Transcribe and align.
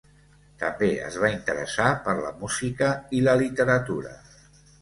També 0.63 0.87
es 1.07 1.17
va 1.25 1.29
interessar 1.33 1.91
per 2.07 2.17
la 2.21 2.33
música 2.39 2.91
i 3.19 3.23
la 3.29 3.39
literatura. 3.43 4.19